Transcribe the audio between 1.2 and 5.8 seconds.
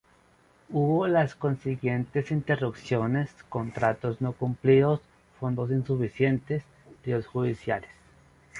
consiguientes interrupciones, contratos no cumplidos, fondos